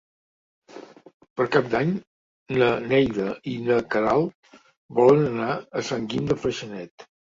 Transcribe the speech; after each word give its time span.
Per 1.39 1.45
Cap 1.55 1.67
d'Any 1.73 1.91
na 2.61 2.69
Neida 2.93 3.27
i 3.51 3.55
na 3.67 3.77
Queralt 3.97 4.57
volen 5.01 5.25
anar 5.33 5.51
a 5.59 5.85
Sant 5.91 6.09
Guim 6.15 6.31
de 6.33 6.39
Freixenet. 6.45 7.07